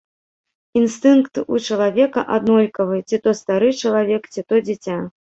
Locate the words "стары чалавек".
3.41-4.23